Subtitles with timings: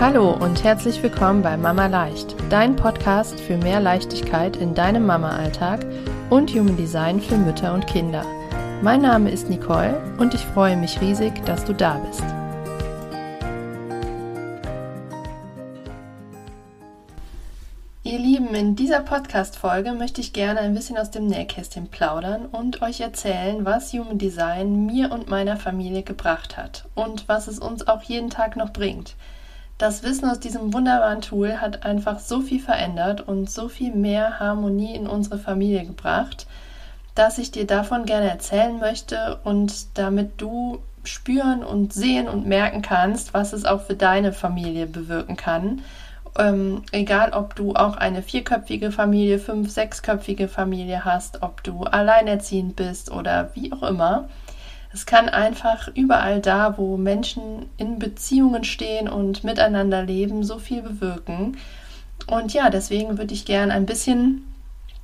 [0.00, 5.86] Hallo und herzlich willkommen bei Mama Leicht, dein Podcast für mehr Leichtigkeit in deinem Mama-Alltag
[6.30, 8.26] und Human Design für Mütter und Kinder.
[8.82, 12.24] Mein Name ist Nicole und ich freue mich riesig, dass du da bist.
[18.02, 22.82] Ihr Lieben, in dieser Podcast-Folge möchte ich gerne ein bisschen aus dem Nähkästchen plaudern und
[22.82, 27.86] euch erzählen, was Human Design mir und meiner Familie gebracht hat und was es uns
[27.86, 29.14] auch jeden Tag noch bringt.
[29.78, 34.38] Das Wissen aus diesem wunderbaren Tool hat einfach so viel verändert und so viel mehr
[34.38, 36.46] Harmonie in unsere Familie gebracht,
[37.16, 42.82] dass ich dir davon gerne erzählen möchte und damit du spüren und sehen und merken
[42.82, 45.82] kannst, was es auch für deine Familie bewirken kann.
[46.38, 52.74] Ähm, egal, ob du auch eine vierköpfige Familie, fünf, sechsköpfige Familie hast, ob du alleinerziehend
[52.76, 54.28] bist oder wie auch immer.
[54.94, 60.82] Es kann einfach überall da, wo Menschen in Beziehungen stehen und miteinander leben, so viel
[60.82, 61.56] bewirken.
[62.28, 64.44] Und ja, deswegen würde ich gerne ein bisschen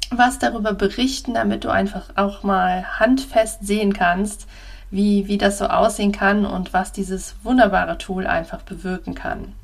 [0.08, 4.46] was darüber berichten, damit du einfach auch mal handfest sehen kannst,
[4.92, 9.54] wie, wie das so aussehen kann und was dieses wunderbare Tool einfach bewirken kann.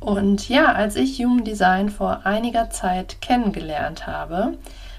[0.00, 4.58] Und ja, als ich Human Design vor einiger Zeit kennengelernt habe,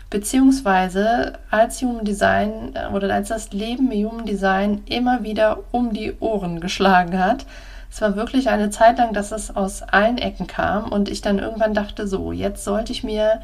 [0.09, 6.13] beziehungsweise als Human Design äh, oder als das Leben Human Design immer wieder um die
[6.19, 7.45] Ohren geschlagen hat.
[7.91, 11.39] Es war wirklich eine Zeit lang, dass es aus allen Ecken kam und ich dann
[11.39, 13.41] irgendwann dachte, so, jetzt sollte ich mir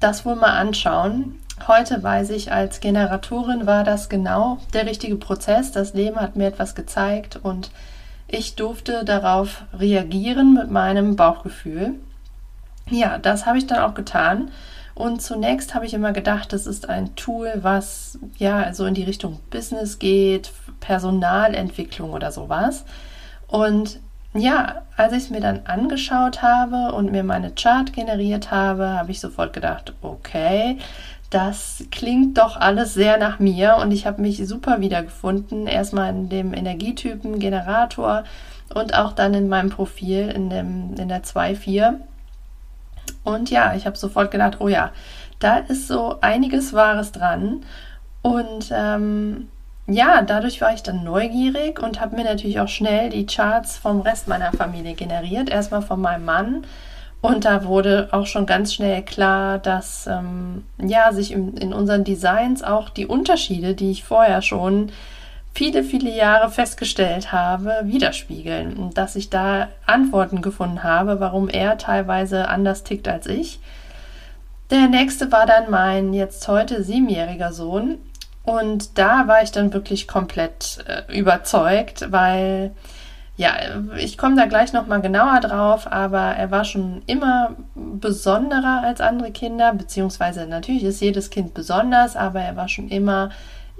[0.00, 1.38] das wohl mal anschauen.
[1.66, 5.72] Heute weiß ich, als Generatorin war das genau der richtige Prozess.
[5.72, 7.70] Das Leben hat mir etwas gezeigt und
[8.28, 11.94] ich durfte darauf reagieren mit meinem Bauchgefühl.
[12.88, 14.50] Ja, das habe ich dann auch getan
[14.94, 19.04] und zunächst habe ich immer gedacht, das ist ein Tool, was ja so in die
[19.04, 22.84] Richtung Business geht, Personalentwicklung oder sowas.
[23.46, 24.00] Und
[24.34, 29.10] ja, als ich es mir dann angeschaut habe und mir meine Chart generiert habe, habe
[29.10, 30.78] ich sofort gedacht, okay,
[31.30, 35.66] das klingt doch alles sehr nach mir und ich habe mich super wiedergefunden.
[35.66, 38.24] Erstmal in dem Energietypen Generator
[38.74, 42.00] und auch dann in meinem Profil in, dem, in der 2.4.
[43.24, 44.92] Und ja, ich habe sofort gedacht, oh ja,
[45.38, 47.62] da ist so einiges Wahres dran.
[48.22, 49.48] Und ähm,
[49.86, 54.00] ja, dadurch war ich dann neugierig und habe mir natürlich auch schnell die Charts vom
[54.00, 55.50] Rest meiner Familie generiert.
[55.50, 56.64] Erstmal von meinem Mann.
[57.22, 62.04] Und da wurde auch schon ganz schnell klar, dass ähm, ja, sich in, in unseren
[62.04, 64.90] Designs auch die Unterschiede, die ich vorher schon
[65.52, 72.48] viele, viele Jahre festgestellt habe, widerspiegeln dass ich da Antworten gefunden habe, warum er teilweise
[72.48, 73.60] anders tickt als ich.
[74.70, 77.98] Der nächste war dann mein jetzt heute siebenjähriger Sohn
[78.44, 82.70] und da war ich dann wirklich komplett äh, überzeugt, weil
[83.36, 83.54] ja,
[83.96, 89.00] ich komme da gleich noch mal genauer drauf, aber er war schon immer besonderer als
[89.00, 93.30] andere Kinder, beziehungsweise natürlich ist jedes Kind besonders, aber er war schon immer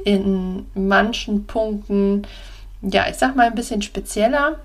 [0.05, 2.27] in manchen Punkten,
[2.83, 4.57] ja, ich sag mal ein bisschen spezieller,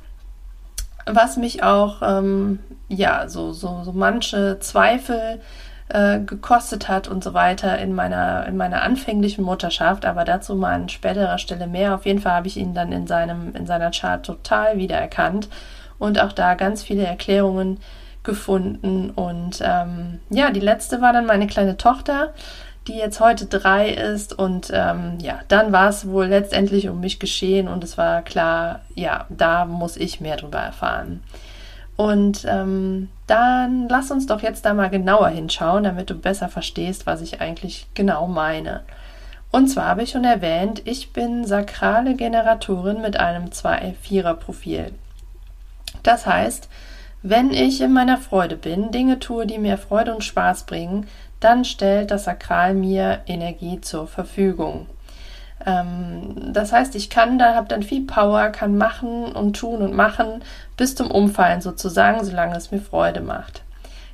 [1.06, 5.42] was mich auch, ähm, ja, so, so, so manche Zweifel
[5.90, 10.74] äh, gekostet hat und so weiter in meiner, in meiner anfänglichen Mutterschaft, aber dazu mal
[10.74, 11.94] an späterer Stelle mehr.
[11.94, 15.48] Auf jeden Fall habe ich ihn dann in, seinem, in seiner Chart total wiedererkannt
[16.00, 17.80] und auch da ganz viele Erklärungen
[18.24, 19.12] gefunden.
[19.12, 22.34] Und ähm, ja, die letzte war dann meine kleine Tochter
[22.88, 24.38] die jetzt heute drei ist.
[24.38, 28.82] Und ähm, ja, dann war es wohl letztendlich um mich geschehen und es war klar,
[28.94, 31.24] ja, da muss ich mehr drüber erfahren.
[31.98, 37.06] Und ähm, dann lass uns doch jetzt da mal genauer hinschauen, damit du besser verstehst,
[37.06, 38.82] was ich eigentlich genau meine.
[39.52, 44.92] Und zwar habe ich schon erwähnt, ich bin sakrale Generatorin mit einem 2-4er-Profil.
[46.04, 46.68] Das heißt,
[47.28, 51.08] wenn ich in meiner Freude bin, Dinge tue, die mir Freude und Spaß bringen,
[51.46, 54.88] dann stellt das Sakral mir Energie zur Verfügung.
[55.64, 59.94] Ähm, das heißt, ich kann da, habe dann viel Power, kann machen und tun und
[59.94, 60.42] machen
[60.76, 63.62] bis zum Umfallen sozusagen, solange es mir Freude macht.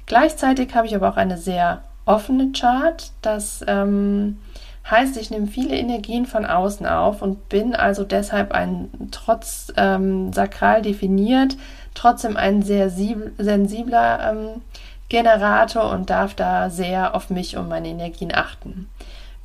[0.07, 3.11] Gleichzeitig habe ich aber auch eine sehr offene Chart.
[3.21, 4.37] Das ähm,
[4.89, 10.33] heißt, ich nehme viele Energien von außen auf und bin also deshalb ein trotz ähm,
[10.33, 11.55] sakral definiert,
[11.93, 14.61] trotzdem ein sehr sensibler ähm,
[15.11, 18.89] Generator und darf da sehr auf mich und meine Energien achten.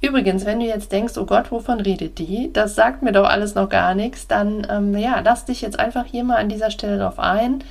[0.00, 2.52] Übrigens, wenn du jetzt denkst, oh Gott, wovon redet die?
[2.52, 6.04] Das sagt mir doch alles noch gar nichts, dann ähm, ja, lass dich jetzt einfach
[6.04, 7.64] hier mal an dieser Stelle drauf ein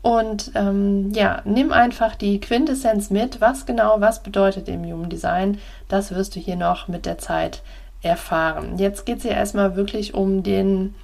[0.00, 5.58] und ähm, ja, nimm einfach die Quintessenz mit, was genau, was bedeutet im Human Design.
[5.88, 7.60] Das wirst du hier noch mit der Zeit
[8.00, 8.78] erfahren.
[8.78, 10.94] Jetzt geht es ja erstmal wirklich um den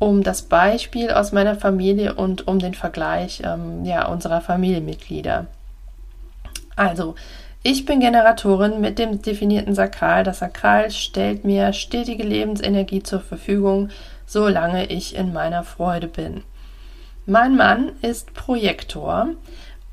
[0.00, 5.46] um das Beispiel aus meiner Familie und um den Vergleich ähm, ja, unserer Familienmitglieder.
[6.76, 7.14] Also,
[7.62, 10.22] ich bin Generatorin mit dem definierten Sakral.
[10.22, 13.88] Das Sakral stellt mir stetige Lebensenergie zur Verfügung,
[14.26, 16.42] solange ich in meiner Freude bin.
[17.26, 19.28] Mein Mann ist Projektor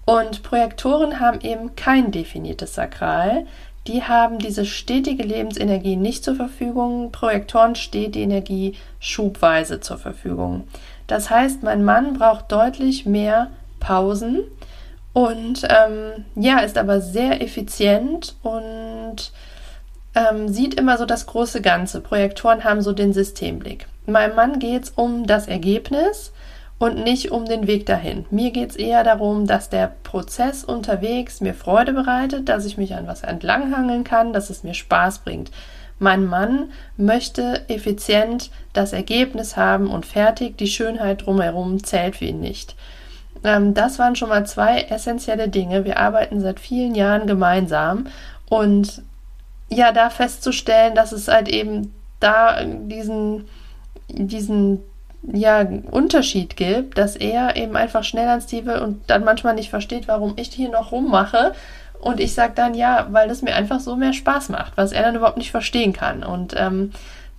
[0.06, 3.46] und Projektoren haben eben kein definiertes Sakral.
[3.88, 7.14] Die haben diese stetige Lebensenergie nicht zur Verfügung.
[7.14, 10.68] Projektoren steht die Energie schubweise zur Verfügung.
[11.08, 13.50] Das heißt, mein Mann braucht deutlich mehr
[13.80, 14.44] Pausen
[15.14, 19.32] und ähm, ja, ist aber sehr effizient und
[20.16, 22.02] ähm, sieht immer so das große Ganze.
[22.02, 23.88] Projektoren haben so den Systemblick.
[24.06, 26.32] Meinem Mann geht es um das Ergebnis
[26.80, 28.26] und nicht um den Weg dahin.
[28.32, 32.96] Mir geht es eher darum, dass der Prozess unterwegs mir Freude bereitet, dass ich mich
[32.96, 35.52] an was entlanghangeln kann, dass es mir Spaß bringt.
[36.00, 40.58] Mein Mann möchte effizient das Ergebnis haben und fertig.
[40.58, 42.76] Die Schönheit drumherum zählt für ihn nicht.
[43.44, 45.86] Ähm, das waren schon mal zwei essentielle Dinge.
[45.86, 48.08] Wir arbeiten seit vielen Jahren gemeinsam
[48.50, 49.02] und
[49.70, 53.48] ja, da festzustellen, dass es halt eben da diesen,
[54.10, 54.80] diesen
[55.24, 55.62] ja,
[55.92, 60.08] Unterschied gibt, dass er eben einfach schnell ans Ziel will und dann manchmal nicht versteht,
[60.08, 61.54] warum ich hier noch rummache.
[62.00, 65.04] Und ich sage dann ja, weil es mir einfach so mehr Spaß macht, was er
[65.04, 66.24] dann überhaupt nicht verstehen kann.
[66.24, 66.92] Und ähm,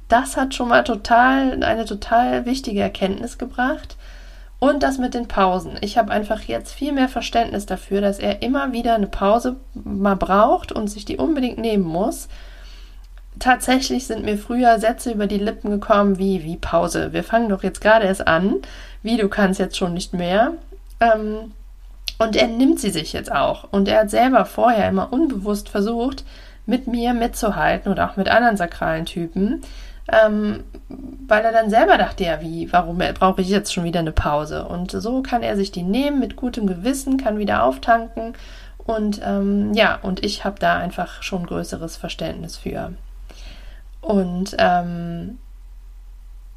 [0.08, 3.96] das hat schon mal total eine total wichtige Erkenntnis gebracht.
[4.62, 5.72] Und das mit den Pausen.
[5.80, 10.14] Ich habe einfach jetzt viel mehr Verständnis dafür, dass er immer wieder eine Pause mal
[10.14, 12.28] braucht und sich die unbedingt nehmen muss.
[13.40, 17.12] Tatsächlich sind mir früher Sätze über die Lippen gekommen wie, wie Pause.
[17.12, 18.58] Wir fangen doch jetzt gerade erst an.
[19.02, 20.52] Wie, du kannst jetzt schon nicht mehr.
[21.00, 21.50] Ähm,
[22.20, 23.66] und er nimmt sie sich jetzt auch.
[23.72, 26.24] Und er hat selber vorher immer unbewusst versucht,
[26.66, 29.62] mit mir mitzuhalten oder auch mit anderen sakralen Typen
[30.10, 34.12] ähm, weil er dann selber dachte, ja, wie, warum brauche ich jetzt schon wieder eine
[34.12, 34.64] Pause?
[34.64, 38.34] Und so kann er sich die nehmen mit gutem Gewissen, kann wieder auftanken
[38.84, 42.92] und ähm, ja, und ich habe da einfach schon größeres Verständnis für.
[44.00, 45.38] Und ähm,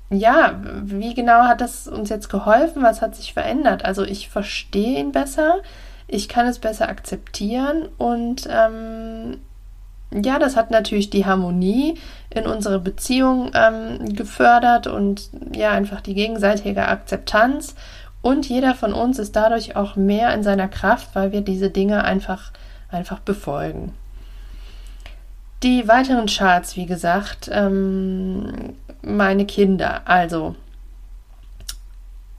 [0.10, 2.82] ja, wie genau hat das uns jetzt geholfen?
[2.84, 3.86] Was hat sich verändert?
[3.86, 5.62] Also ich verstehe ihn besser,
[6.08, 9.38] ich kann es besser akzeptieren und ähm,
[10.24, 11.98] ja, das hat natürlich die Harmonie
[12.30, 17.76] in unsere Beziehung ähm, gefördert und ja, einfach die gegenseitige Akzeptanz.
[18.22, 22.04] Und jeder von uns ist dadurch auch mehr in seiner Kraft, weil wir diese Dinge
[22.04, 22.52] einfach,
[22.90, 23.94] einfach befolgen.
[25.64, 30.02] Die weiteren Charts, wie gesagt, ähm, meine Kinder.
[30.06, 30.56] Also,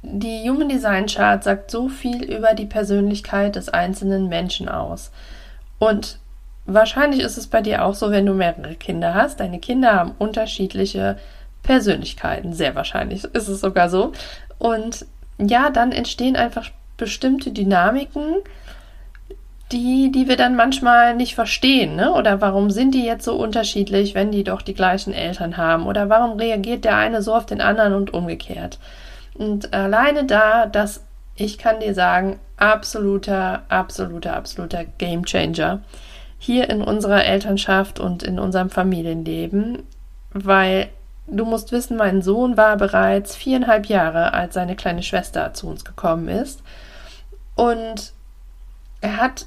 [0.03, 5.11] die Human Design Chart sagt so viel über die Persönlichkeit des einzelnen Menschen aus.
[5.79, 6.19] Und
[6.67, 9.41] Wahrscheinlich ist es bei dir auch so, wenn du mehrere Kinder hast.
[9.41, 11.17] Deine Kinder haben unterschiedliche
[11.63, 12.53] Persönlichkeiten.
[12.53, 14.13] Sehr wahrscheinlich ist es sogar so.
[14.59, 15.07] Und
[15.39, 18.37] ja, dann entstehen einfach bestimmte Dynamiken,
[19.73, 21.97] die, die wir dann manchmal nicht verstehen.
[21.97, 22.13] Ne?
[22.13, 25.87] Oder warum sind die jetzt so unterschiedlich, wenn die doch die gleichen Eltern haben?
[25.87, 28.79] Oder warum reagiert der eine so auf den anderen und umgekehrt?
[29.35, 31.05] Und alleine da, dass
[31.35, 35.81] ich kann dir sagen, absoluter, absoluter, absoluter Game Changer
[36.47, 39.83] hier in unserer Elternschaft und in unserem Familienleben,
[40.33, 40.89] weil
[41.27, 45.85] du musst wissen, mein Sohn war bereits viereinhalb Jahre, als seine kleine Schwester zu uns
[45.85, 46.63] gekommen ist.
[47.57, 48.13] Und
[49.01, 49.47] er hat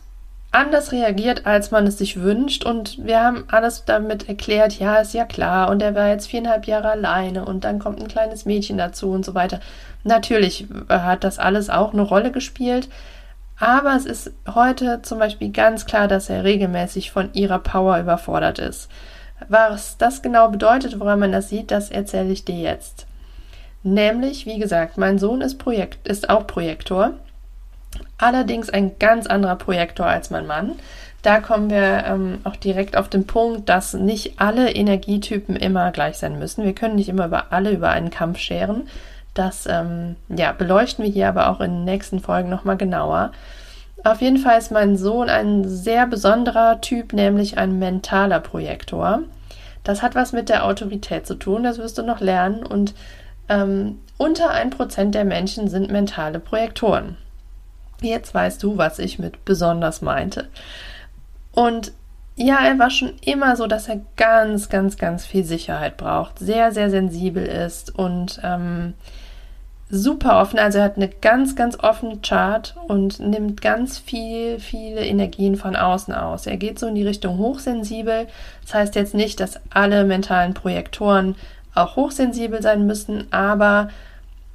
[0.51, 2.65] anders reagiert, als man es sich wünscht.
[2.65, 5.70] Und wir haben alles damit erklärt, ja, ist ja klar.
[5.70, 9.24] Und er war jetzt viereinhalb Jahre alleine und dann kommt ein kleines Mädchen dazu und
[9.24, 9.60] so weiter.
[10.03, 12.89] Natürlich hat das alles auch eine Rolle gespielt.
[13.60, 18.60] Aber es ist heute zum Beispiel ganz klar, dass er regelmäßig von ihrer Power überfordert
[18.60, 18.89] ist.
[19.48, 23.06] Was das genau bedeutet, woran man das sieht, das erzähle ich dir jetzt.
[23.84, 27.12] Nämlich, wie gesagt, mein Sohn ist, Projekt, ist auch Projektor,
[28.18, 30.74] allerdings ein ganz anderer Projektor als mein Mann.
[31.22, 36.18] Da kommen wir ähm, auch direkt auf den Punkt, dass nicht alle Energietypen immer gleich
[36.18, 36.63] sein müssen.
[36.63, 38.88] Wir können nicht immer über alle über einen Kampf scheren.
[39.39, 43.31] Das ähm, ja, beleuchten wir hier aber auch in den nächsten Folgen nochmal genauer.
[44.03, 49.22] Auf jeden Fall ist mein Sohn ein sehr besonderer Typ, nämlich ein mentaler Projektor.
[49.86, 52.65] Das hat was mit der Autorität zu tun, das wirst du noch lernen.
[52.65, 52.96] Und
[53.48, 57.15] ähm, unter 1% der Menschen sind mentale Projektoren.
[58.01, 60.50] Jetzt weißt du, was ich mit besonders meinte.
[61.53, 61.93] Und
[62.36, 66.74] ja, er war schon immer so, dass er ganz, ganz, ganz viel Sicherheit braucht, sehr,
[66.74, 68.96] sehr sensibel ist und ähm,
[69.89, 70.60] super offen.
[70.60, 75.75] Also er hat eine ganz, ganz offene Chart und nimmt ganz viel, viele Energien von
[75.75, 76.46] außen aus.
[76.46, 78.27] Er geht so in die Richtung hochsensibel.
[78.62, 81.36] Das heißt jetzt nicht, dass alle mentalen Projektoren
[81.74, 83.89] auch hochsensibel sein müssen, aber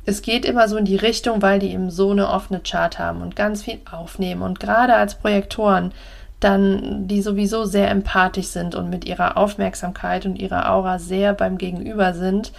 [0.07, 3.23] es geht immer so in die Richtung, weil die eben so eine offene Chart haben
[3.23, 4.43] und ganz viel aufnehmen.
[4.43, 5.93] Und gerade als Projektoren,
[6.41, 11.57] dann, die sowieso sehr empathisch sind und mit ihrer Aufmerksamkeit und ihrer Aura sehr beim
[11.57, 12.53] Gegenüber sind,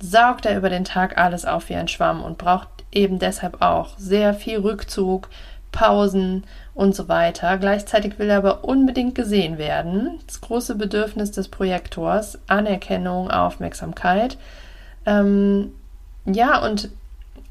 [0.00, 3.96] saugt er über den Tag alles auf wie ein Schwamm und braucht eben deshalb auch
[3.98, 5.28] sehr viel Rückzug,
[5.72, 7.58] Pausen und so weiter.
[7.58, 10.18] Gleichzeitig will er aber unbedingt gesehen werden.
[10.26, 14.38] Das große Bedürfnis des Projektors, Anerkennung, Aufmerksamkeit.
[15.04, 15.72] Ähm,
[16.24, 16.90] ja, und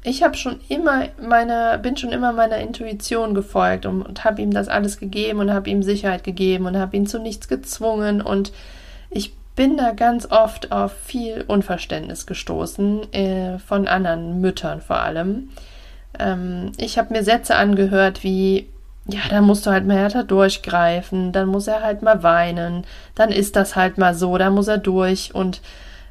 [0.02, 4.52] ich habe schon immer meiner, bin schon immer meiner Intuition gefolgt und, und habe ihm
[4.52, 8.52] das alles gegeben und habe ihm Sicherheit gegeben und habe ihn zu nichts gezwungen und
[9.56, 15.48] bin da ganz oft auf viel Unverständnis gestoßen, äh, von anderen Müttern vor allem.
[16.18, 18.68] Ähm, ich habe mir Sätze angehört wie,
[19.06, 22.84] ja, da musst du halt mal härter durchgreifen, dann muss er halt mal weinen,
[23.14, 25.34] dann ist das halt mal so, da muss er durch.
[25.34, 25.62] Und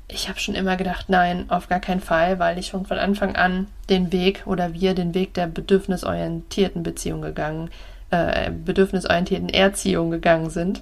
[0.07, 3.35] ich habe schon immer gedacht, nein, auf gar keinen Fall, weil ich schon von Anfang
[3.35, 7.69] an den Weg oder wir den Weg der bedürfnisorientierten Beziehung gegangen,
[8.09, 10.81] äh, bedürfnisorientierten Erziehung gegangen sind.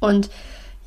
[0.00, 0.28] Und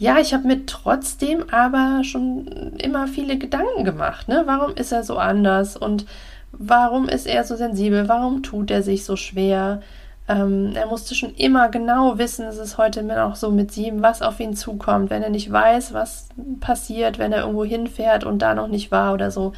[0.02, 2.48] ja, ich habe mir trotzdem aber schon
[2.80, 4.28] immer viele Gedanken gemacht.
[4.28, 4.42] Ne?
[4.48, 6.08] Warum ist er so anders und
[6.52, 8.08] warum ist er so sensibel?
[8.08, 9.82] Warum tut er sich so schwer?
[10.28, 14.24] Ähm, er musste schon immer genau wissen, es ist heute noch so mit sieben, was
[14.24, 15.12] auf ihn zukommt.
[15.12, 16.30] Wenn er nicht weiß, was
[16.60, 19.54] passiert, wenn er irgendwo hinfährt und da noch nicht war oder so,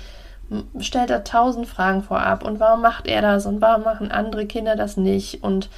[0.78, 2.44] stellt er tausend Fragen vorab.
[2.44, 5.42] Und warum macht er das und warum machen andere Kinder das nicht?
[5.42, 5.70] Und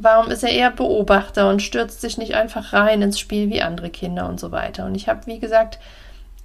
[0.00, 3.90] Warum ist er eher Beobachter und stürzt sich nicht einfach rein ins Spiel wie andere
[3.90, 4.86] Kinder und so weiter?
[4.86, 5.78] Und ich habe, wie gesagt,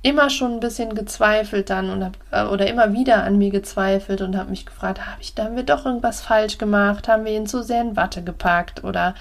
[0.01, 4.21] immer schon ein bisschen gezweifelt dann und hab, äh, oder immer wieder an mir gezweifelt
[4.21, 7.07] und habe mich gefragt, habe ich, da haben wir doch irgendwas falsch gemacht?
[7.07, 9.15] Haben wir ihn zu sehr in Watte gepackt oder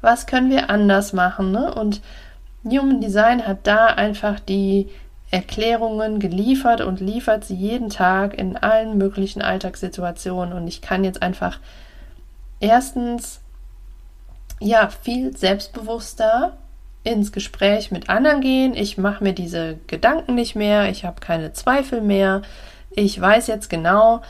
[0.00, 1.50] was können wir anders machen?
[1.50, 1.74] Ne?
[1.74, 2.00] Und
[2.64, 4.88] Human Design hat da einfach die
[5.30, 11.20] Erklärungen geliefert und liefert sie jeden Tag in allen möglichen Alltagssituationen und ich kann jetzt
[11.20, 11.58] einfach
[12.60, 13.40] erstens
[14.60, 16.56] ja, viel selbstbewusster
[17.04, 18.74] ins Gespräch mit anderen gehen.
[18.74, 22.42] Ich mache mir diese Gedanken nicht mehr, ich habe keine Zweifel mehr.
[22.90, 24.22] Ich weiß jetzt genau,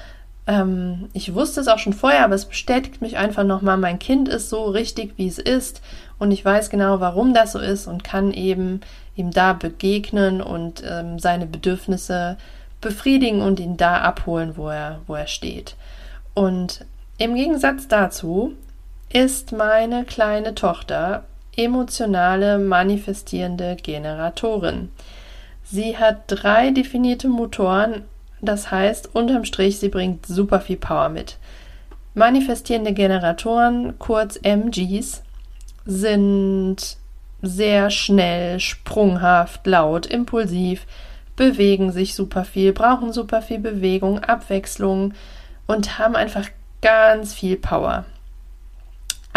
[0.47, 4.29] ähm, ich wusste es auch schon vorher, aber es bestätigt mich einfach nochmal, mein Kind
[4.29, 5.83] ist so richtig, wie es ist
[6.19, 8.81] und ich weiß genau, warum das so ist und kann eben
[9.15, 12.37] ihm da begegnen und ähm, seine Bedürfnisse
[12.81, 15.77] befriedigen und ihn da abholen, wo er, wo er steht.
[16.35, 16.85] Und
[17.19, 18.55] im Gegensatz dazu
[19.11, 21.25] ist meine kleine Tochter
[21.57, 24.91] emotionale manifestierende Generatorin.
[25.65, 28.05] Sie hat drei definierte Motoren,
[28.41, 31.37] das heißt unterm Strich, sie bringt super viel Power mit.
[32.15, 35.23] Manifestierende Generatoren, kurz MGs,
[35.85, 36.97] sind
[37.43, 40.87] sehr schnell, sprunghaft, laut, impulsiv,
[41.37, 45.15] bewegen sich super viel, brauchen super viel Bewegung, Abwechslung
[45.67, 46.49] und haben einfach
[46.83, 48.05] ganz viel Power.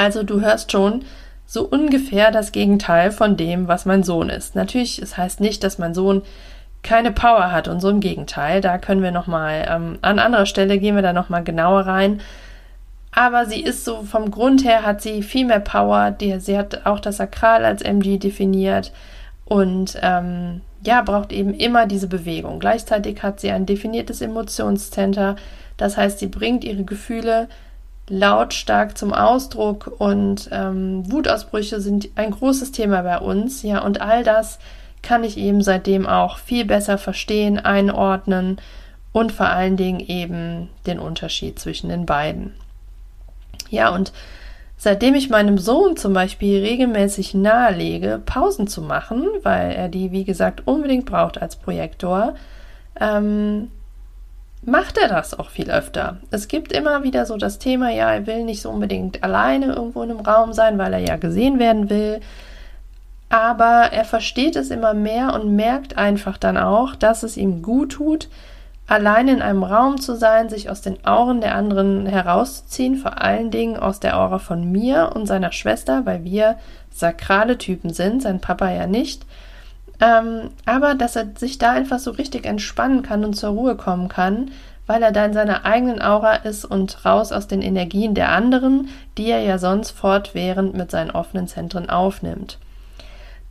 [0.01, 1.05] Also du hörst schon
[1.45, 4.55] so ungefähr das Gegenteil von dem, was mein Sohn ist.
[4.55, 6.23] Natürlich, es heißt nicht, dass mein Sohn
[6.81, 8.61] keine Power hat und so im Gegenteil.
[8.61, 11.81] Da können wir noch mal ähm, an anderer Stelle gehen wir da noch mal genauer
[11.81, 12.19] rein.
[13.11, 16.09] Aber sie ist so vom Grund her hat sie viel mehr Power.
[16.09, 18.91] Die, sie hat auch das Sakral als MG definiert
[19.45, 22.59] und ähm, ja braucht eben immer diese Bewegung.
[22.59, 25.35] Gleichzeitig hat sie ein definiertes Emotionscenter.
[25.77, 27.49] Das heißt, sie bringt ihre Gefühle
[28.11, 34.23] lautstark zum Ausdruck und ähm, Wutausbrüche sind ein großes Thema bei uns, ja, und all
[34.23, 34.59] das
[35.01, 38.57] kann ich eben seitdem auch viel besser verstehen, einordnen
[39.13, 42.53] und vor allen Dingen eben den Unterschied zwischen den beiden.
[43.69, 44.11] Ja, und
[44.77, 50.25] seitdem ich meinem Sohn zum Beispiel regelmäßig nahelege, Pausen zu machen, weil er die, wie
[50.25, 52.35] gesagt, unbedingt braucht als Projektor,
[52.99, 53.69] ähm,
[54.63, 56.17] macht er das auch viel öfter.
[56.29, 60.03] Es gibt immer wieder so das Thema, ja, er will nicht so unbedingt alleine irgendwo
[60.03, 62.21] in einem Raum sein, weil er ja gesehen werden will.
[63.29, 67.93] Aber er versteht es immer mehr und merkt einfach dann auch, dass es ihm gut
[67.93, 68.27] tut,
[68.87, 73.49] allein in einem Raum zu sein, sich aus den Auren der anderen herauszuziehen, vor allen
[73.49, 76.57] Dingen aus der Aura von mir und seiner Schwester, weil wir
[76.91, 79.25] sakrale Typen sind, sein Papa ja nicht.
[80.01, 84.09] Ähm, aber dass er sich da einfach so richtig entspannen kann und zur Ruhe kommen
[84.09, 84.51] kann,
[84.87, 88.89] weil er da in seiner eigenen Aura ist und raus aus den Energien der anderen,
[89.17, 92.57] die er ja sonst fortwährend mit seinen offenen Zentren aufnimmt.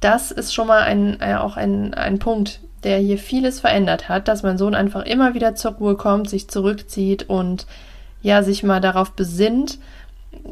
[0.01, 4.27] Das ist schon mal ein, äh, auch ein, ein Punkt, der hier vieles verändert hat,
[4.27, 7.67] dass mein Sohn einfach immer wieder zur Ruhe kommt, sich zurückzieht und
[8.23, 9.79] ja, sich mal darauf besinnt,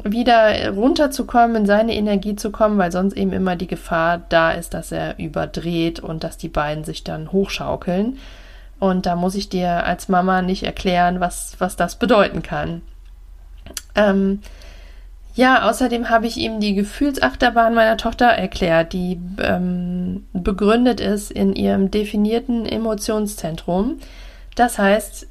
[0.03, 4.73] wieder runterzukommen, in seine Energie zu kommen, weil sonst eben immer die Gefahr da ist,
[4.73, 8.17] dass er überdreht und dass die beiden sich dann hochschaukeln.
[8.79, 12.81] Und da muss ich dir als Mama nicht erklären, was, was das bedeuten kann.
[13.95, 14.39] Ähm,
[15.35, 21.53] ja, außerdem habe ich ihm die Gefühlsachterbahn meiner Tochter erklärt, die ähm, begründet ist in
[21.53, 23.99] ihrem definierten Emotionszentrum.
[24.55, 25.27] Das heißt,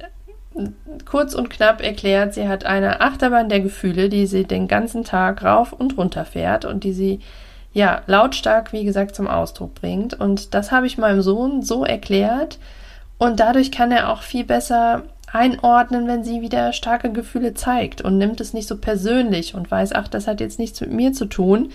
[1.05, 5.43] kurz und knapp erklärt, sie hat eine Achterbahn der Gefühle, die sie den ganzen Tag
[5.43, 7.19] rauf und runter fährt und die sie
[7.71, 10.13] ja lautstark, wie gesagt, zum Ausdruck bringt.
[10.13, 12.57] Und das habe ich meinem Sohn so erklärt
[13.17, 18.17] und dadurch kann er auch viel besser einordnen, wenn sie wieder starke Gefühle zeigt und
[18.17, 21.25] nimmt es nicht so persönlich und weiß, ach, das hat jetzt nichts mit mir zu
[21.25, 21.71] tun.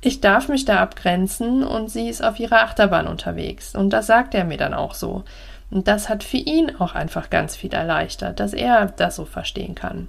[0.00, 3.74] Ich darf mich da abgrenzen und sie ist auf ihrer Achterbahn unterwegs.
[3.74, 5.24] Und das sagt er mir dann auch so.
[5.70, 9.74] Und das hat für ihn auch einfach ganz viel erleichtert, dass er das so verstehen
[9.74, 10.08] kann.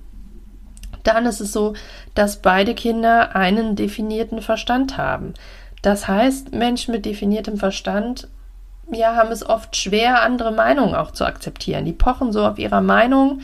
[1.04, 1.74] Dann ist es so,
[2.16, 5.34] dass beide Kinder einen definierten Verstand haben.
[5.82, 8.28] Das heißt, Menschen mit definiertem Verstand
[8.92, 11.86] ja, haben es oft schwer, andere Meinungen auch zu akzeptieren.
[11.86, 13.42] Die pochen so auf ihrer Meinung.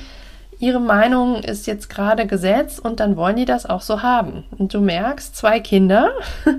[0.58, 4.46] Ihre Meinung ist jetzt gerade Gesetz und dann wollen die das auch so haben.
[4.58, 6.12] Und du merkst, zwei Kinder,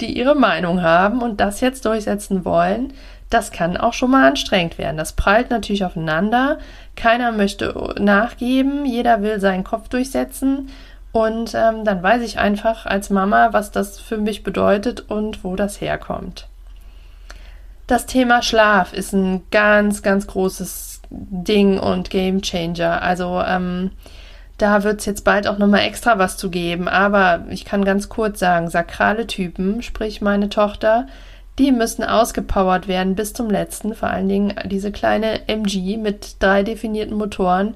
[0.00, 2.92] die ihre Meinung haben und das jetzt durchsetzen wollen,
[3.30, 4.96] das kann auch schon mal anstrengend werden.
[4.96, 6.58] Das prallt natürlich aufeinander.
[6.94, 10.70] Keiner möchte nachgeben, jeder will seinen Kopf durchsetzen.
[11.12, 15.56] Und ähm, dann weiß ich einfach als Mama, was das für mich bedeutet und wo
[15.56, 16.46] das herkommt.
[17.86, 23.00] Das Thema Schlaf ist ein ganz, ganz großes Ding und Game Changer.
[23.00, 23.92] Also ähm,
[24.58, 26.88] da wird es jetzt bald auch nochmal extra was zu geben.
[26.88, 31.06] Aber ich kann ganz kurz sagen, sakrale Typen, sprich meine Tochter,
[31.58, 33.94] die müssen ausgepowert werden bis zum letzten.
[33.94, 37.74] Vor allen Dingen diese kleine MG mit drei definierten Motoren.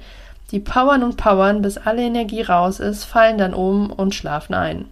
[0.51, 4.87] Die powern und powern, bis alle Energie raus ist, fallen dann um und schlafen ein.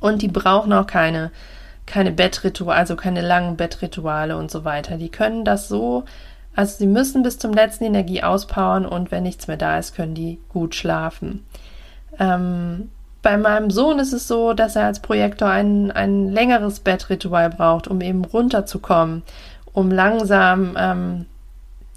[0.00, 1.30] Und die brauchen auch keine
[1.86, 4.96] keine Bettrituale, also keine langen Bettrituale und so weiter.
[4.96, 6.04] Die können das so,
[6.54, 10.14] also sie müssen bis zum letzten Energie auspowern und wenn nichts mehr da ist, können
[10.14, 11.44] die gut schlafen.
[12.18, 12.90] Ähm,
[13.24, 17.88] bei meinem Sohn ist es so, dass er als Projektor ein, ein längeres Bettritual braucht,
[17.88, 19.22] um eben runterzukommen,
[19.72, 21.26] um langsam ähm,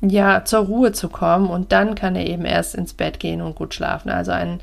[0.01, 3.55] ja zur Ruhe zu kommen und dann kann er eben erst ins Bett gehen und
[3.55, 4.09] gut schlafen.
[4.09, 4.59] Also ein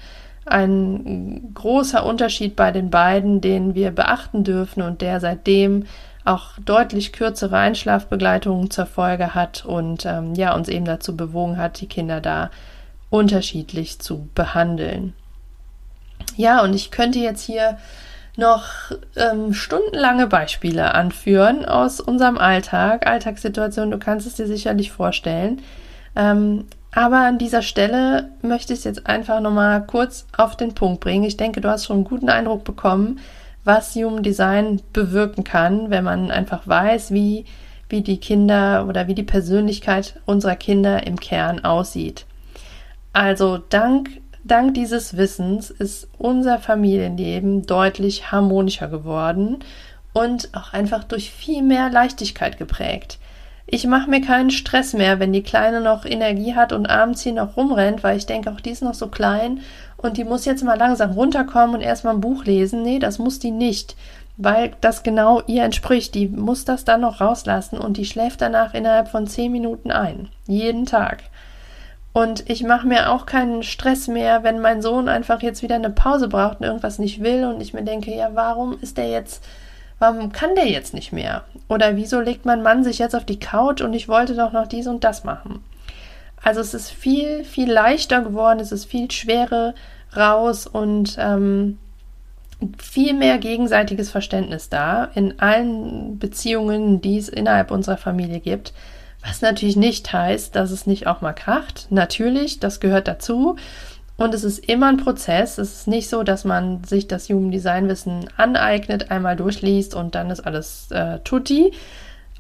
[0.46, 5.84] ein großer Unterschied bei den beiden, den wir beachten dürfen und der seitdem
[6.24, 11.80] auch deutlich kürzere Einschlafbegleitungen zur Folge hat und ähm, ja uns eben dazu bewogen hat,
[11.80, 12.50] die Kinder da
[13.10, 15.14] unterschiedlich zu behandeln.
[16.36, 17.78] Ja, und ich könnte jetzt hier
[18.36, 18.64] noch
[19.16, 23.92] ähm, stundenlange Beispiele anführen aus unserem Alltag, Alltagssituationen.
[23.92, 25.62] Du kannst es dir sicherlich vorstellen.
[26.16, 31.00] Ähm, aber an dieser Stelle möchte ich es jetzt einfach nochmal kurz auf den Punkt
[31.00, 31.24] bringen.
[31.24, 33.18] Ich denke, du hast schon einen guten Eindruck bekommen,
[33.64, 37.46] was Human Design bewirken kann, wenn man einfach weiß, wie,
[37.88, 42.26] wie die Kinder oder wie die Persönlichkeit unserer Kinder im Kern aussieht.
[43.12, 44.10] Also dank,
[44.44, 49.58] dank dieses Wissens ist unser Familienleben deutlich harmonischer geworden
[50.12, 53.18] und auch einfach durch viel mehr Leichtigkeit geprägt.
[53.66, 57.32] Ich mache mir keinen Stress mehr, wenn die Kleine noch Energie hat und abends hier
[57.32, 59.60] noch rumrennt, weil ich denke, auch die ist noch so klein
[59.96, 62.82] und die muss jetzt mal langsam runterkommen und erstmal ein Buch lesen.
[62.82, 63.96] Nee, das muss die nicht,
[64.36, 66.14] weil das genau ihr entspricht.
[66.14, 70.28] Die muss das dann noch rauslassen und die schläft danach innerhalb von zehn Minuten ein.
[70.46, 71.24] Jeden Tag.
[72.14, 75.90] Und ich mache mir auch keinen Stress mehr, wenn mein Sohn einfach jetzt wieder eine
[75.90, 79.44] Pause braucht und irgendwas nicht will und ich mir denke, ja, warum ist der jetzt
[79.98, 81.44] warum kann der jetzt nicht mehr?
[81.68, 84.66] Oder wieso legt mein Mann sich jetzt auf die Couch und ich wollte doch noch
[84.66, 85.64] dies und das machen?
[86.42, 89.74] Also es ist viel, viel leichter geworden, es ist viel schwerer
[90.14, 91.78] raus und ähm,
[92.78, 98.74] viel mehr gegenseitiges Verständnis da in allen Beziehungen, die es innerhalb unserer Familie gibt.
[99.26, 101.86] Was natürlich nicht heißt, dass es nicht auch mal kracht.
[101.90, 103.56] Natürlich, das gehört dazu.
[104.16, 105.58] Und es ist immer ein Prozess.
[105.58, 110.14] Es ist nicht so, dass man sich das Human Design Wissen aneignet, einmal durchliest und
[110.14, 111.72] dann ist alles äh, tutti.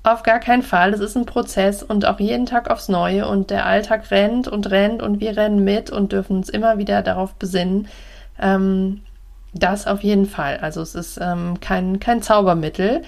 [0.04, 0.92] Auf gar keinen Fall.
[0.92, 4.70] Es ist ein Prozess und auch jeden Tag aufs Neue und der Alltag rennt und
[4.70, 7.88] rennt und wir rennen mit und dürfen uns immer wieder darauf besinnen.
[8.38, 9.00] Ähm,
[9.54, 10.58] das auf jeden Fall.
[10.58, 13.02] Also es ist ähm, kein, kein Zaubermittel.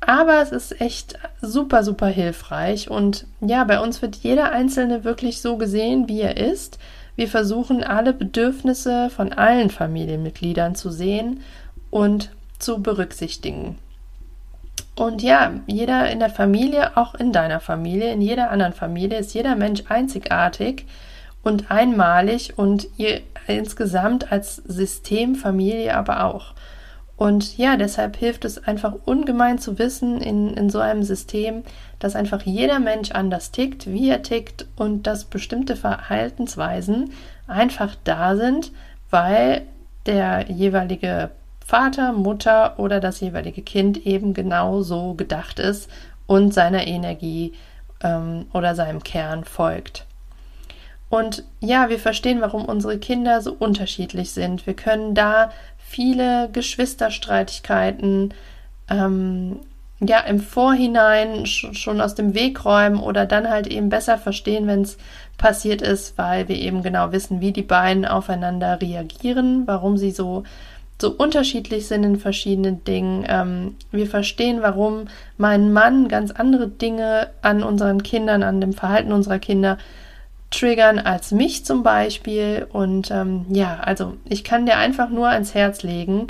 [0.00, 2.90] Aber es ist echt super, super hilfreich.
[2.90, 6.78] Und ja, bei uns wird jeder Einzelne wirklich so gesehen, wie er ist.
[7.16, 11.40] Wir versuchen alle Bedürfnisse von allen Familienmitgliedern zu sehen
[11.90, 13.78] und zu berücksichtigen.
[14.94, 19.32] Und ja, jeder in der Familie, auch in deiner Familie, in jeder anderen Familie ist
[19.32, 20.86] jeder Mensch einzigartig
[21.42, 26.54] und einmalig und ihr insgesamt als Systemfamilie aber auch.
[27.18, 31.64] Und ja, deshalb hilft es einfach ungemein zu wissen in, in so einem System,
[31.98, 37.10] dass einfach jeder Mensch anders tickt, wie er tickt und dass bestimmte Verhaltensweisen
[37.48, 38.70] einfach da sind,
[39.10, 39.62] weil
[40.06, 41.30] der jeweilige
[41.66, 45.90] Vater, Mutter oder das jeweilige Kind eben genau so gedacht ist
[46.28, 47.52] und seiner Energie
[48.00, 50.06] ähm, oder seinem Kern folgt.
[51.10, 54.66] Und ja, wir verstehen, warum unsere Kinder so unterschiedlich sind.
[54.66, 55.50] Wir können da
[55.88, 58.34] viele Geschwisterstreitigkeiten
[58.90, 59.60] ähm,
[60.00, 64.82] ja im Vorhinein schon aus dem Weg räumen oder dann halt eben besser verstehen, wenn
[64.82, 64.96] es
[65.38, 70.44] passiert ist, weil wir eben genau wissen, wie die beiden aufeinander reagieren, warum sie so
[71.00, 73.24] so unterschiedlich sind in verschiedenen Dingen.
[73.28, 75.04] Ähm, wir verstehen, warum
[75.36, 79.78] mein Mann ganz andere Dinge an unseren Kindern, an dem Verhalten unserer Kinder
[80.50, 82.66] triggern als mich zum Beispiel.
[82.72, 86.26] Und ähm, ja, also ich kann dir einfach nur ans Herz legen,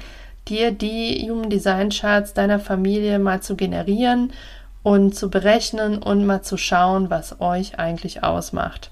[0.48, 4.32] dir die Human Design Charts deiner Familie mal zu generieren
[4.82, 8.90] und zu berechnen und mal zu schauen, was euch eigentlich ausmacht.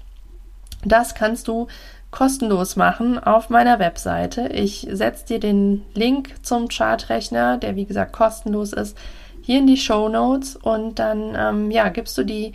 [0.85, 1.67] Das kannst du
[2.11, 4.47] kostenlos machen auf meiner Webseite.
[4.49, 8.97] Ich setze dir den Link zum Chartrechner, der wie gesagt kostenlos ist,
[9.41, 12.53] hier in die Show Notes und dann ähm, ja, gibst du die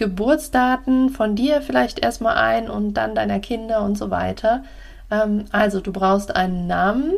[0.00, 4.64] Geburtsdaten von dir vielleicht erstmal ein und dann deiner Kinder und so weiter.
[5.10, 7.12] Ähm, also du brauchst einen Namen,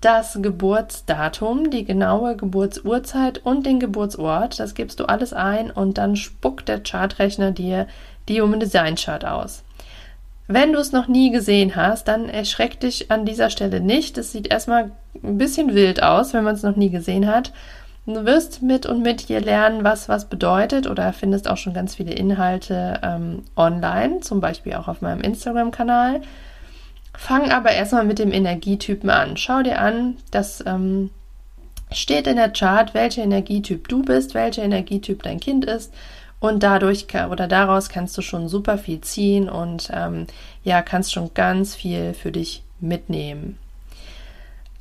[0.00, 4.58] das Geburtsdatum, die genaue Geburtsurzeit und den Geburtsort.
[4.58, 7.86] Das gibst du alles ein und dann spuckt der Chartrechner dir
[8.28, 9.62] die Human Design Chart aus.
[10.46, 14.16] Wenn du es noch nie gesehen hast, dann erschreck dich an dieser Stelle nicht.
[14.16, 17.52] Es sieht erstmal ein bisschen wild aus, wenn man es noch nie gesehen hat.
[18.06, 21.94] Du wirst mit und mit hier lernen, was was bedeutet oder findest auch schon ganz
[21.94, 26.20] viele Inhalte ähm, online, zum Beispiel auch auf meinem Instagram-Kanal.
[27.16, 29.36] Fang aber erstmal mit dem Energietypen an.
[29.38, 31.10] Schau dir an, das ähm,
[31.92, 35.94] steht in der Chart, welcher Energietyp du bist, welcher Energietyp dein Kind ist
[36.40, 40.26] und dadurch oder daraus kannst du schon super viel ziehen und ähm,
[40.62, 43.58] ja, kannst schon ganz viel für dich mitnehmen.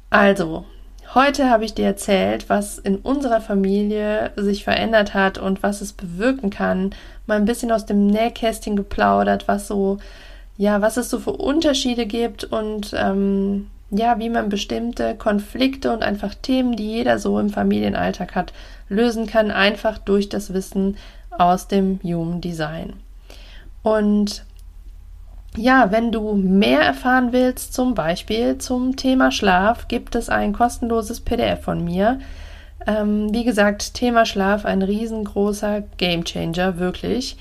[0.10, 0.66] Also,
[1.14, 5.94] Heute habe ich dir erzählt, was in unserer Familie sich verändert hat und was es
[5.94, 6.96] bewirken kann.
[7.28, 10.00] Mal ein bisschen aus dem Nähkästchen geplaudert, was so,
[10.58, 16.02] ja, was es so für Unterschiede gibt und ähm, ja, wie man bestimmte Konflikte und
[16.02, 18.52] einfach Themen, die jeder so im Familienalltag hat,
[18.90, 20.98] lösen kann, einfach durch das Wissen
[21.30, 22.94] aus dem Human Design.
[23.84, 24.46] Und
[25.56, 31.20] ja, wenn du mehr erfahren willst, zum Beispiel zum Thema Schlaf, gibt es ein kostenloses
[31.22, 32.20] PDF von mir.
[32.86, 37.38] Ähm, wie gesagt, Thema Schlaf, ein riesengroßer Gamechanger, wirklich.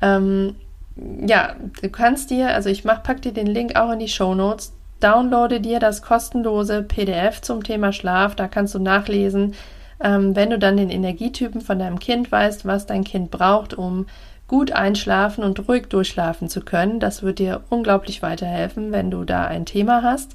[0.00, 0.54] Ähm,
[0.96, 4.34] ja, du kannst dir, also ich mach, pack dir den Link auch in die Show
[4.34, 4.72] Notes.
[5.00, 8.34] Downloade dir das kostenlose PDF zum Thema Schlaf.
[8.34, 9.54] Da kannst du nachlesen,
[10.00, 14.06] ähm, wenn du dann den Energietypen von deinem Kind weißt, was dein Kind braucht, um
[14.48, 17.00] gut einschlafen und ruhig durchschlafen zu können.
[17.00, 20.32] Das wird dir unglaublich weiterhelfen, wenn du da ein Thema hast.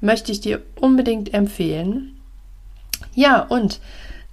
[0.00, 2.20] Möchte ich dir unbedingt empfehlen.
[3.14, 3.80] Ja, und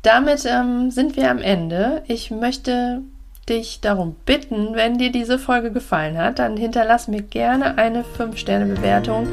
[0.02, 2.04] damit ähm, sind wir am Ende.
[2.08, 3.02] Ich möchte
[3.50, 9.28] dich darum bitten, wenn dir diese Folge gefallen hat, dann hinterlass mir gerne eine 5-Sterne-Bewertung.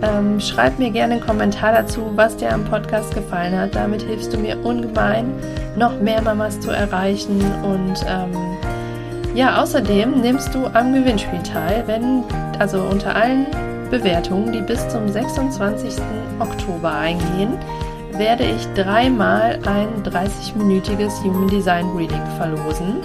[0.00, 3.74] Ähm, schreib mir gerne einen Kommentar dazu, was dir am Podcast gefallen hat.
[3.74, 5.32] Damit hilfst du mir ungemein,
[5.76, 8.58] noch mehr Mamas zu erreichen und ähm,
[9.34, 12.24] ja, außerdem nimmst du am Gewinnspiel teil, wenn,
[12.58, 13.46] also unter allen
[13.90, 15.94] Bewertungen, die bis zum 26.
[16.40, 17.58] Oktober eingehen,
[18.12, 22.96] werde ich dreimal ein 30-minütiges Human Design Reading verlosen.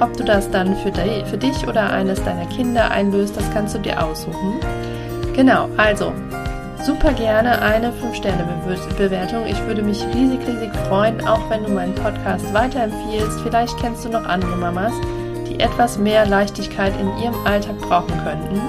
[0.00, 3.74] Ob du das dann für, di für dich oder eines deiner Kinder einlöst, das kannst
[3.74, 4.54] du dir aussuchen.
[5.34, 6.12] Genau, also
[6.84, 9.46] super gerne eine 5-Sterne-Bewertung.
[9.46, 13.40] Ich würde mich riesig, riesig freuen, auch wenn du meinen Podcast weiterempfiehlst.
[13.42, 14.92] Vielleicht kennst du noch andere Mamas,
[15.58, 18.60] etwas mehr Leichtigkeit in ihrem Alltag brauchen könnten.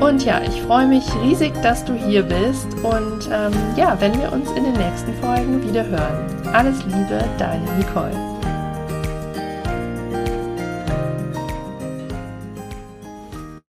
[0.00, 4.32] Und ja, ich freue mich riesig, dass du hier bist und ähm, ja, wenn wir
[4.32, 6.26] uns in den nächsten Folgen wieder hören.
[6.52, 8.31] Alles Liebe, deine Nicole.